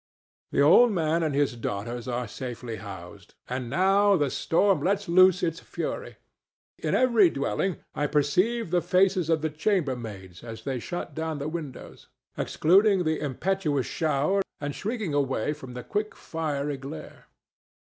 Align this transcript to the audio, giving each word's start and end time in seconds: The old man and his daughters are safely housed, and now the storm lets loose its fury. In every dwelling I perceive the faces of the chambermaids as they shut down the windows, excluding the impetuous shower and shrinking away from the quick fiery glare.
The 0.49 0.61
old 0.63 0.91
man 0.91 1.21
and 1.21 1.35
his 1.35 1.55
daughters 1.55 2.07
are 2.07 2.27
safely 2.27 2.77
housed, 2.77 3.35
and 3.47 3.69
now 3.69 4.15
the 4.15 4.31
storm 4.31 4.81
lets 4.81 5.07
loose 5.07 5.43
its 5.43 5.59
fury. 5.59 6.15
In 6.79 6.95
every 6.95 7.29
dwelling 7.29 7.77
I 7.93 8.07
perceive 8.07 8.71
the 8.71 8.81
faces 8.81 9.29
of 9.29 9.43
the 9.43 9.51
chambermaids 9.51 10.43
as 10.43 10.63
they 10.63 10.79
shut 10.79 11.13
down 11.13 11.37
the 11.37 11.47
windows, 11.47 12.07
excluding 12.35 13.03
the 13.03 13.19
impetuous 13.19 13.85
shower 13.85 14.41
and 14.59 14.73
shrinking 14.73 15.13
away 15.13 15.53
from 15.53 15.75
the 15.75 15.83
quick 15.83 16.15
fiery 16.15 16.77
glare. 16.77 17.27